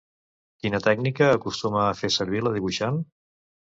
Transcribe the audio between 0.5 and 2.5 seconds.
Quina tècnica acostuma a fer servir